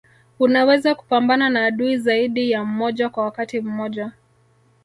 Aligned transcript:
Unaweza 0.39 0.95
kupambana 0.95 1.49
na 1.49 1.65
adui 1.65 1.97
zaidi 1.97 2.51
ya 2.51 2.65
mmoja 2.65 3.09
kwa 3.09 3.23
wakati 3.23 3.61
mmoja 3.61 4.11